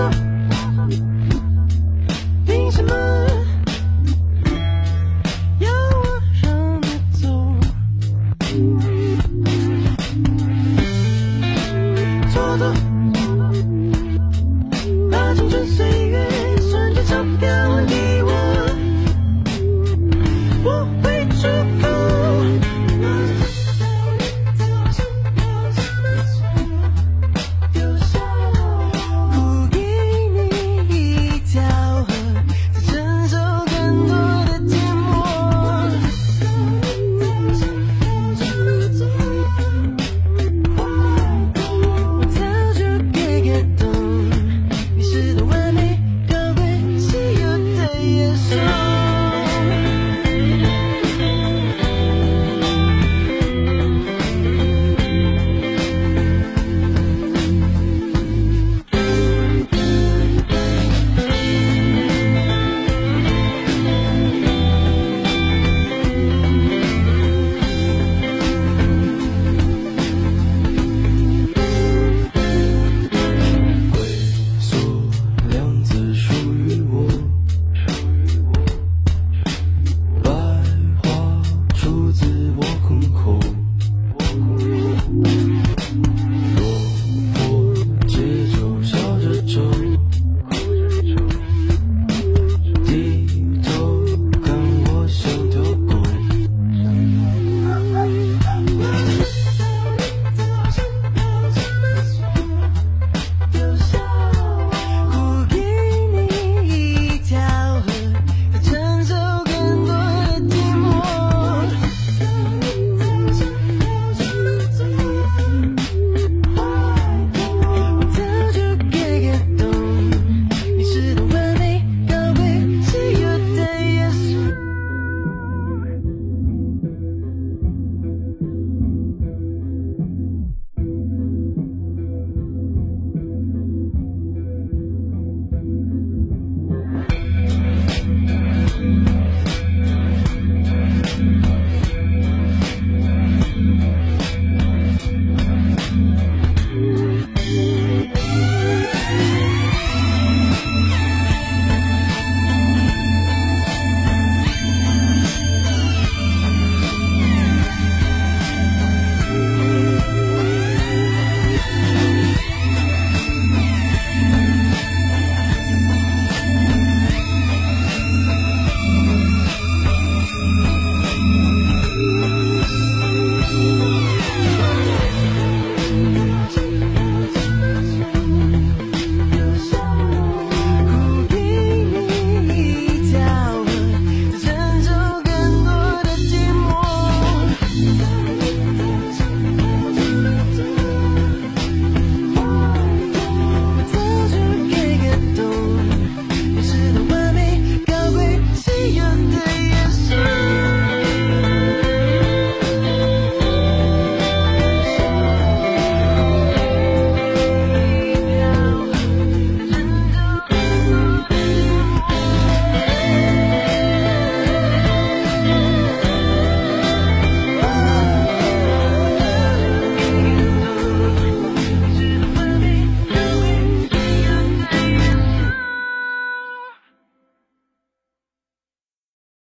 so 0.00 0.29